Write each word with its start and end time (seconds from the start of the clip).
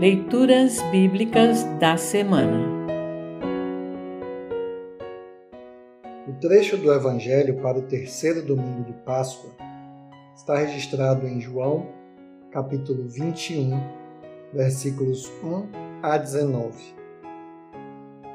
Leituras 0.00 0.80
Bíblicas 0.92 1.64
da 1.80 1.96
Semana 1.96 2.68
O 6.28 6.34
trecho 6.34 6.76
do 6.76 6.92
Evangelho 6.92 7.60
para 7.60 7.80
o 7.80 7.82
terceiro 7.82 8.40
domingo 8.40 8.84
de 8.84 8.92
Páscoa 9.02 9.50
está 10.36 10.56
registrado 10.56 11.26
em 11.26 11.40
João, 11.40 11.88
capítulo 12.52 13.08
21, 13.08 13.82
versículos 14.54 15.28
1 15.42 15.66
a 16.00 16.16
19. 16.16 16.76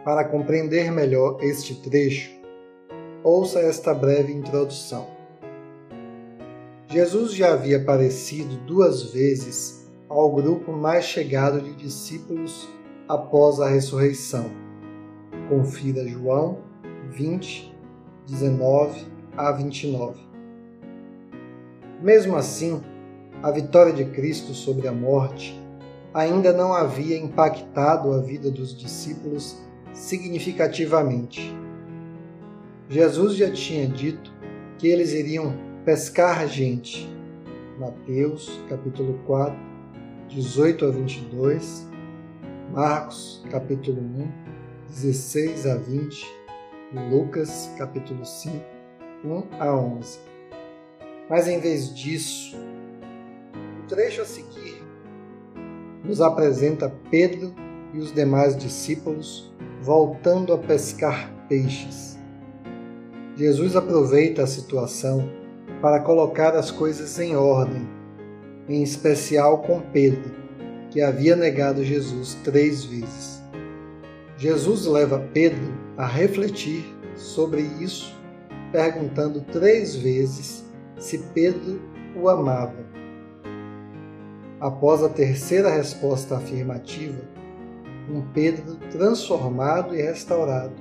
Para 0.04 0.26
compreender 0.26 0.92
melhor 0.92 1.38
este 1.40 1.82
trecho, 1.82 2.30
ouça 3.24 3.62
esta 3.62 3.94
breve 3.94 4.34
introdução. 4.34 5.08
Jesus 6.90 7.34
já 7.34 7.54
havia 7.54 7.78
aparecido 7.78 8.58
duas 8.66 9.14
vezes 9.14 9.83
ao 10.20 10.32
grupo 10.32 10.72
mais 10.72 11.06
chegado 11.06 11.60
de 11.60 11.74
discípulos 11.74 12.70
após 13.08 13.60
a 13.60 13.68
ressurreição. 13.68 14.50
Confira 15.50 16.08
João 16.08 16.60
20, 17.10 17.76
19 18.28 19.06
a 19.36 19.52
29. 19.52 20.22
Mesmo 22.02 22.36
assim, 22.36 22.82
a 23.42 23.50
vitória 23.52 23.92
de 23.92 24.06
Cristo 24.06 24.54
sobre 24.54 24.88
a 24.88 24.92
morte 24.92 25.60
ainda 26.14 26.54
não 26.54 26.74
havia 26.74 27.18
impactado 27.18 28.14
a 28.14 28.20
vida 28.20 28.52
dos 28.52 28.78
discípulos 28.78 29.58
significativamente. 29.94 31.56
Jesus 32.88 33.36
já 33.36 33.52
tinha 33.52 33.88
dito 33.88 34.32
que 34.78 34.88
eles 34.88 35.12
iriam 35.12 35.54
pescar 35.84 36.48
gente. 36.48 37.10
Mateus, 37.80 38.62
capítulo 38.70 39.20
4, 39.26 39.73
18 40.34 40.86
a 40.86 40.90
22, 40.90 41.88
Marcos, 42.72 43.46
capítulo 43.52 44.02
1, 44.02 44.32
16 44.90 45.68
a 45.68 45.76
20, 45.76 46.26
e 46.92 47.00
Lucas, 47.12 47.70
capítulo 47.78 48.26
5, 48.26 48.56
1 49.24 49.44
a 49.60 49.76
11. 49.76 50.20
Mas 51.30 51.48
em 51.48 51.60
vez 51.60 51.94
disso, 51.94 52.58
o 53.84 53.88
trecho 53.88 54.24
a 54.24 54.26
seguir 54.26 54.82
nos 56.04 56.20
apresenta 56.20 56.92
Pedro 57.12 57.54
e 57.94 58.00
os 58.00 58.12
demais 58.12 58.58
discípulos 58.58 59.54
voltando 59.84 60.52
a 60.52 60.58
pescar 60.58 61.32
peixes. 61.48 62.18
Jesus 63.36 63.76
aproveita 63.76 64.42
a 64.42 64.48
situação 64.48 65.30
para 65.80 66.00
colocar 66.00 66.56
as 66.56 66.72
coisas 66.72 67.20
em 67.20 67.36
ordem 67.36 67.88
em 68.68 68.82
especial 68.82 69.60
com 69.60 69.82
Pedro, 69.82 70.32
que 70.90 71.02
havia 71.02 71.36
negado 71.36 71.84
Jesus 71.84 72.36
três 72.44 72.86
vezes. 72.86 73.42
Jesus 74.38 74.86
leva 74.86 75.20
Pedro 75.34 75.74
a 75.98 76.06
refletir 76.06 76.86
sobre 77.16 77.62
isso, 77.62 78.16
perguntando 78.72 79.42
três 79.42 79.96
vezes 79.96 80.66
se 80.98 81.18
Pedro 81.34 81.82
o 82.16 82.30
amava. 82.30 82.84
Após 84.60 85.04
a 85.04 85.10
terceira 85.10 85.70
resposta 85.70 86.38
afirmativa, 86.38 87.22
um 88.10 88.22
Pedro 88.34 88.76
transformado 88.92 89.96
e 89.96 90.02
restaurado, 90.02 90.74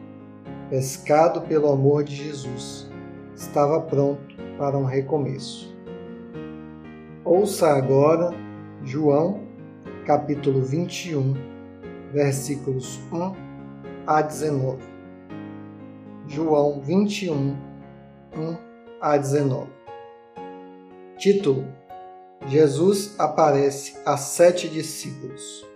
pescado 0.71 1.43
pelo 1.43 1.71
amor 1.71 2.05
de 2.05 2.15
Jesus, 2.15 2.89
estava 3.35 3.81
pronto 3.81 4.37
para 4.57 4.79
um 4.79 4.85
recomeço. 4.85 5.72
Ouça 7.35 7.69
agora 7.69 8.31
João, 8.85 9.49
capítulo 10.05 10.61
21, 10.61 11.33
versículos 12.13 13.01
1 13.11 13.35
a 14.07 14.21
19. 14.21 14.83
João 16.29 16.83
21, 16.83 17.57
1 18.37 18.57
a 19.01 19.17
19. 19.17 19.71
Título: 21.17 21.65
Jesus 22.49 23.19
aparece 23.19 23.97
a 24.05 24.19
sete 24.19 24.69
discípulos. 24.69 25.67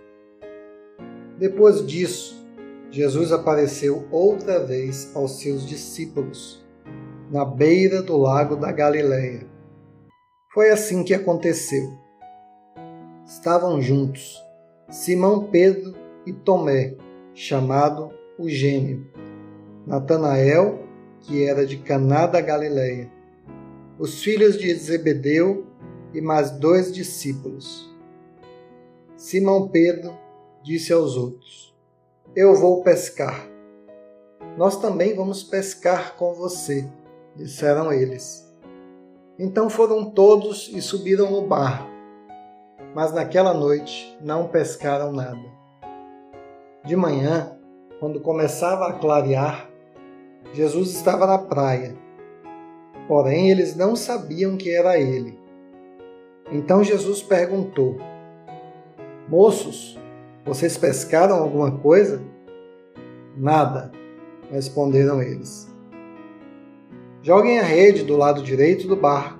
Depois 1.39 1.83
disso, 1.87 2.47
Jesus 2.91 3.31
apareceu 3.31 4.07
outra 4.11 4.63
vez 4.63 5.11
aos 5.15 5.39
seus 5.39 5.67
discípulos, 5.67 6.63
na 7.31 7.43
beira 7.43 8.03
do 8.03 8.15
lago 8.15 8.55
da 8.55 8.71
Galileia 8.71 9.56
foi 10.57 10.71
assim 10.71 11.03
que 11.03 11.13
aconteceu. 11.13 11.95
Estavam 13.27 13.79
juntos 13.79 14.43
Simão 14.89 15.51
Pedro 15.51 15.93
e 16.25 16.33
Tomé, 16.33 16.95
chamado 17.35 18.11
o 18.39 18.49
Gêmeo, 18.49 19.05
Natanael, 19.85 20.79
que 21.21 21.45
era 21.45 21.63
de 21.63 21.77
Caná 21.77 22.25
da 22.25 22.41
Galileia, 22.41 23.07
os 23.99 24.23
filhos 24.23 24.57
de 24.57 24.73
Zebedeu 24.73 25.67
e 26.11 26.21
mais 26.21 26.49
dois 26.49 26.91
discípulos. 26.91 27.95
Simão 29.15 29.67
Pedro 29.67 30.11
disse 30.63 30.91
aos 30.91 31.15
outros: 31.15 31.71
Eu 32.35 32.55
vou 32.55 32.81
pescar. 32.81 33.47
Nós 34.57 34.81
também 34.81 35.13
vamos 35.13 35.43
pescar 35.43 36.15
com 36.15 36.33
você, 36.33 36.89
disseram 37.35 37.93
eles. 37.93 38.46
Então 39.39 39.69
foram 39.69 40.09
todos 40.09 40.67
e 40.73 40.81
subiram 40.81 41.29
no 41.29 41.43
barco, 41.43 41.87
mas 42.95 43.13
naquela 43.13 43.53
noite 43.53 44.17
não 44.19 44.47
pescaram 44.47 45.11
nada. 45.11 45.45
De 46.83 46.95
manhã, 46.95 47.55
quando 47.99 48.19
começava 48.19 48.87
a 48.87 48.93
clarear, 48.93 49.69
Jesus 50.53 50.89
estava 50.89 51.27
na 51.27 51.37
praia. 51.37 51.95
Porém, 53.07 53.51
eles 53.51 53.75
não 53.75 53.95
sabiam 53.95 54.57
que 54.57 54.75
era 54.75 54.99
ele. 54.99 55.37
Então 56.51 56.83
Jesus 56.83 57.21
perguntou: 57.21 57.97
Moços, 59.27 59.99
vocês 60.45 60.77
pescaram 60.77 61.35
alguma 61.35 61.71
coisa? 61.71 62.21
Nada, 63.35 63.91
responderam 64.49 65.21
eles. 65.21 65.66
Joguem 67.27 67.59
a 67.59 67.63
rede 67.63 68.05
do 68.05 68.15
lado 68.15 68.41
direito 68.41 68.87
do 68.87 68.95
barco, 68.95 69.37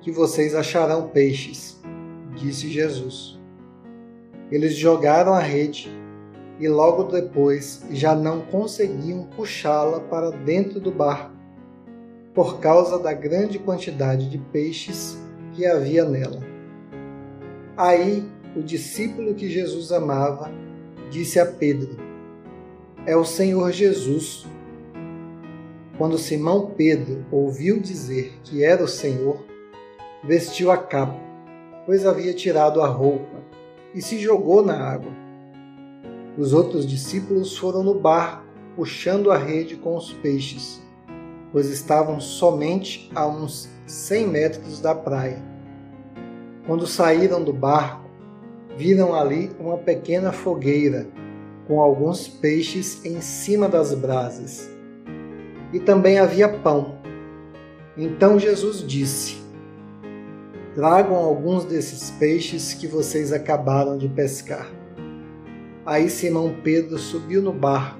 que 0.00 0.10
vocês 0.10 0.56
acharão 0.56 1.06
peixes, 1.06 1.80
disse 2.34 2.68
Jesus. 2.68 3.38
Eles 4.50 4.74
jogaram 4.74 5.32
a 5.32 5.38
rede 5.38 5.88
e 6.58 6.66
logo 6.66 7.04
depois 7.04 7.86
já 7.92 8.12
não 8.12 8.40
conseguiam 8.40 9.22
puxá-la 9.36 10.00
para 10.00 10.32
dentro 10.32 10.80
do 10.80 10.90
barco, 10.90 11.30
por 12.34 12.58
causa 12.58 12.98
da 12.98 13.12
grande 13.12 13.56
quantidade 13.56 14.28
de 14.28 14.38
peixes 14.38 15.16
que 15.52 15.64
havia 15.64 16.04
nela. 16.04 16.40
Aí 17.76 18.28
o 18.56 18.62
discípulo 18.64 19.32
que 19.32 19.48
Jesus 19.48 19.92
amava 19.92 20.50
disse 21.08 21.38
a 21.38 21.46
Pedro: 21.46 21.96
É 23.06 23.16
o 23.16 23.24
Senhor 23.24 23.70
Jesus. 23.70 24.50
Quando 26.02 26.18
Simão 26.18 26.66
Pedro 26.76 27.24
ouviu 27.30 27.78
dizer 27.78 28.40
que 28.42 28.64
era 28.64 28.82
o 28.82 28.88
Senhor, 28.88 29.38
vestiu 30.24 30.72
a 30.72 30.76
capa, 30.76 31.14
pois 31.86 32.04
havia 32.04 32.34
tirado 32.34 32.82
a 32.82 32.88
roupa, 32.88 33.40
e 33.94 34.02
se 34.02 34.18
jogou 34.18 34.66
na 34.66 34.76
água. 34.76 35.12
Os 36.36 36.52
outros 36.52 36.88
discípulos 36.88 37.56
foram 37.56 37.84
no 37.84 37.94
barco, 37.94 38.42
puxando 38.74 39.30
a 39.30 39.38
rede 39.38 39.76
com 39.76 39.96
os 39.96 40.12
peixes, 40.14 40.82
pois 41.52 41.68
estavam 41.68 42.18
somente 42.18 43.08
a 43.14 43.24
uns 43.28 43.68
cem 43.86 44.26
metros 44.26 44.80
da 44.80 44.96
praia. 44.96 45.40
Quando 46.66 46.84
saíram 46.84 47.44
do 47.44 47.52
barco, 47.52 48.10
viram 48.76 49.14
ali 49.14 49.52
uma 49.56 49.78
pequena 49.78 50.32
fogueira 50.32 51.06
com 51.68 51.80
alguns 51.80 52.26
peixes 52.26 53.04
em 53.04 53.20
cima 53.20 53.68
das 53.68 53.94
brasas 53.94 54.71
e 55.72 55.80
também 55.80 56.18
havia 56.18 56.48
pão. 56.48 56.98
Então 57.96 58.38
Jesus 58.38 58.86
disse: 58.86 59.42
Tragam 60.74 61.16
alguns 61.16 61.64
desses 61.64 62.10
peixes 62.12 62.74
que 62.74 62.86
vocês 62.86 63.32
acabaram 63.32 63.98
de 63.98 64.08
pescar. 64.08 64.70
Aí 65.84 66.08
Simão 66.08 66.54
Pedro 66.62 66.98
subiu 66.98 67.42
no 67.42 67.52
barco 67.52 67.98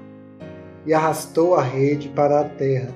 e 0.85 0.93
arrastou 0.93 1.55
a 1.55 1.61
rede 1.61 2.09
para 2.09 2.41
a 2.41 2.49
terra. 2.49 2.93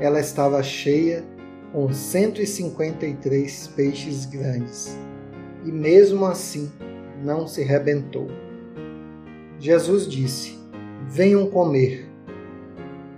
Ela 0.00 0.20
estava 0.20 0.62
cheia 0.62 1.24
com 1.72 1.92
153 1.92 3.66
peixes 3.68 4.26
grandes, 4.26 4.96
e 5.64 5.70
mesmo 5.70 6.26
assim 6.26 6.70
não 7.22 7.46
se 7.46 7.62
rebentou. 7.62 8.28
Jesus 9.58 10.08
disse: 10.08 10.58
Venham 11.06 11.46
comer. 11.46 12.11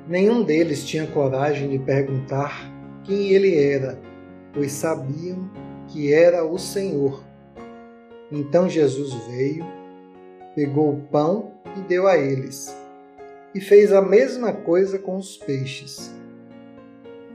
Nenhum 0.07 0.43
deles 0.43 0.85
tinha 0.85 1.07
coragem 1.07 1.71
de 1.71 1.79
perguntar 1.79 2.71
quem 3.05 3.31
ele 3.31 3.57
era, 3.57 3.99
pois 4.53 4.73
sabiam 4.73 5.51
que 5.89 6.13
era 6.13 6.45
o 6.45 6.59
Senhor. 6.59 7.25
Então 8.31 8.69
Jesus 8.69 9.15
veio, 9.27 9.65
pegou 10.55 10.93
o 10.93 11.01
pão 11.03 11.55
e 11.77 11.81
deu 11.83 12.07
a 12.07 12.19
eles, 12.19 12.75
e 13.55 13.61
fez 13.61 13.93
a 13.93 14.03
mesma 14.03 14.53
coisa 14.53 14.99
com 14.99 15.17
os 15.17 15.39
peixes. 15.39 16.15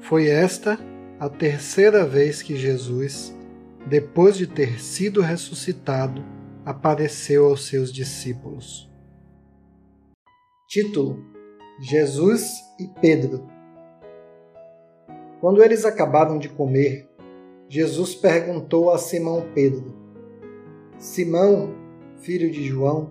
Foi 0.02 0.28
esta 0.28 0.80
a 1.20 1.28
terceira 1.28 2.06
vez 2.06 2.42
que 2.42 2.56
Jesus, 2.56 3.36
depois 3.88 4.38
de 4.38 4.46
ter 4.46 4.80
sido 4.80 5.22
ressuscitado, 5.22 6.24
apareceu 6.64 7.48
aos 7.48 7.68
seus 7.68 7.92
discípulos. 7.92 8.90
Título: 10.68 11.39
Jesus 11.82 12.62
e 12.78 12.88
Pedro. 12.88 13.48
Quando 15.40 15.64
eles 15.64 15.86
acabaram 15.86 16.38
de 16.38 16.50
comer, 16.50 17.10
Jesus 17.70 18.14
perguntou 18.14 18.92
a 18.92 18.98
Simão 18.98 19.46
Pedro: 19.56 19.96
Simão, 20.98 21.74
filho 22.18 22.52
de 22.52 22.66
João, 22.66 23.08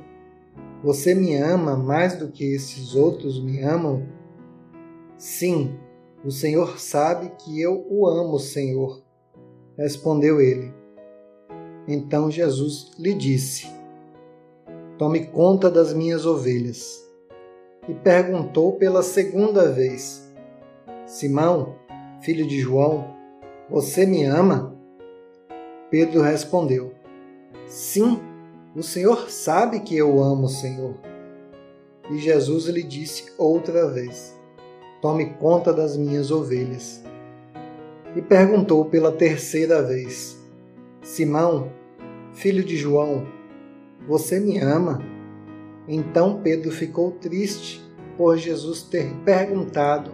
você 0.84 1.14
me 1.14 1.34
ama 1.34 1.78
mais 1.78 2.18
do 2.18 2.28
que 2.28 2.44
esses 2.44 2.94
outros 2.94 3.42
me 3.42 3.62
amam? 3.62 4.06
Sim, 5.16 5.74
o 6.22 6.30
Senhor 6.30 6.78
sabe 6.78 7.32
que 7.38 7.58
eu 7.58 7.86
o 7.88 8.06
amo, 8.06 8.38
Senhor. 8.38 9.02
Respondeu 9.78 10.42
ele. 10.42 10.74
Então 11.86 12.30
Jesus 12.30 12.90
lhe 12.98 13.14
disse: 13.14 13.66
Tome 14.98 15.26
conta 15.28 15.70
das 15.70 15.94
minhas 15.94 16.26
ovelhas. 16.26 17.07
E 17.88 17.94
perguntou 17.94 18.74
pela 18.74 19.02
segunda 19.02 19.72
vez: 19.72 20.30
Simão, 21.06 21.74
filho 22.20 22.46
de 22.46 22.60
João, 22.60 23.14
você 23.70 24.04
me 24.04 24.24
ama? 24.24 24.76
Pedro 25.90 26.20
respondeu: 26.20 26.92
Sim, 27.66 28.20
o 28.76 28.82
Senhor 28.82 29.30
sabe 29.30 29.80
que 29.80 29.96
eu 29.96 30.22
amo 30.22 30.44
o 30.44 30.50
Senhor. 30.50 30.94
E 32.10 32.18
Jesus 32.18 32.66
lhe 32.66 32.82
disse 32.82 33.32
outra 33.38 33.88
vez: 33.88 34.38
Tome 35.00 35.30
conta 35.34 35.72
das 35.72 35.96
minhas 35.96 36.30
ovelhas. 36.30 37.02
E 38.14 38.20
perguntou 38.20 38.84
pela 38.84 39.12
terceira 39.12 39.82
vez: 39.82 40.38
Simão, 41.02 41.72
filho 42.34 42.62
de 42.62 42.76
João, 42.76 43.26
você 44.06 44.38
me 44.38 44.58
ama? 44.58 45.17
Então 45.88 46.42
Pedro 46.42 46.70
ficou 46.70 47.12
triste 47.12 47.82
por 48.16 48.36
Jesus 48.36 48.82
ter 48.82 49.10
perguntado 49.24 50.10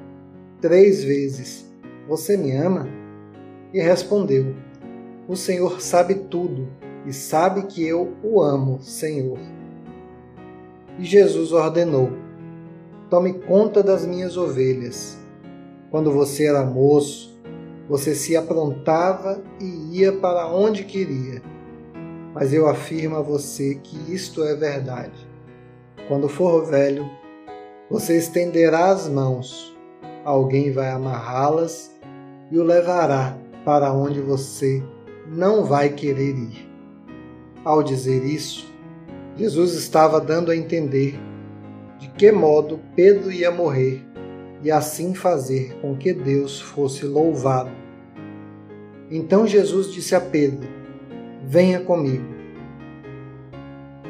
três 0.60 1.02
vezes: 1.02 1.68
Você 2.08 2.36
me 2.36 2.52
ama? 2.52 2.86
E 3.72 3.80
respondeu: 3.80 4.54
O 5.26 5.34
Senhor 5.34 5.80
sabe 5.80 6.14
tudo 6.14 6.68
e 7.04 7.12
sabe 7.12 7.62
que 7.62 7.84
eu 7.84 8.14
o 8.22 8.40
amo, 8.40 8.80
Senhor. 8.80 9.38
E 10.96 11.04
Jesus 11.04 11.50
ordenou: 11.50 12.10
Tome 13.10 13.32
conta 13.32 13.82
das 13.82 14.06
minhas 14.06 14.36
ovelhas. 14.36 15.18
Quando 15.90 16.12
você 16.12 16.46
era 16.46 16.64
moço, 16.64 17.36
você 17.88 18.14
se 18.14 18.36
aprontava 18.36 19.42
e 19.60 19.98
ia 19.98 20.12
para 20.12 20.46
onde 20.46 20.84
queria. 20.84 21.42
Mas 22.32 22.52
eu 22.52 22.68
afirmo 22.68 23.16
a 23.16 23.22
você 23.22 23.76
que 23.76 24.12
isto 24.12 24.42
é 24.44 24.54
verdade. 24.54 25.33
Quando 26.06 26.28
for 26.28 26.66
velho, 26.66 27.08
você 27.90 28.18
estenderá 28.18 28.90
as 28.90 29.08
mãos, 29.08 29.74
alguém 30.22 30.70
vai 30.70 30.90
amarrá-las 30.90 31.94
e 32.50 32.58
o 32.58 32.62
levará 32.62 33.38
para 33.64 33.90
onde 33.92 34.20
você 34.20 34.82
não 35.26 35.64
vai 35.64 35.88
querer 35.88 36.36
ir. 36.36 36.68
Ao 37.64 37.82
dizer 37.82 38.22
isso, 38.22 38.70
Jesus 39.36 39.72
estava 39.72 40.20
dando 40.20 40.50
a 40.50 40.56
entender 40.56 41.18
de 41.98 42.08
que 42.08 42.30
modo 42.30 42.80
Pedro 42.94 43.32
ia 43.32 43.50
morrer 43.50 44.04
e 44.62 44.70
assim 44.70 45.14
fazer 45.14 45.74
com 45.80 45.96
que 45.96 46.12
Deus 46.12 46.60
fosse 46.60 47.06
louvado. 47.06 47.70
Então 49.10 49.46
Jesus 49.46 49.90
disse 49.90 50.14
a 50.14 50.20
Pedro: 50.20 50.68
Venha 51.42 51.80
comigo. 51.80 52.34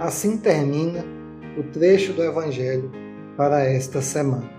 Assim 0.00 0.36
termina 0.36 1.13
o 1.56 1.62
trecho 1.62 2.12
do 2.12 2.22
Evangelho 2.22 2.90
para 3.36 3.64
esta 3.64 4.00
semana. 4.00 4.50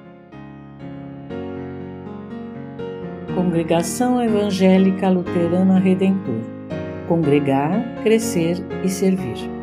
Congregação 3.34 4.24
Evangélica 4.24 5.10
Luterana 5.10 5.80
Redentor 5.80 6.56
Congregar, 7.08 8.02
Crescer 8.04 8.58
e 8.84 8.90
Servir. 8.90 9.55